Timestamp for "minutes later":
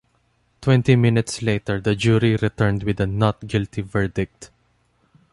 0.95-1.79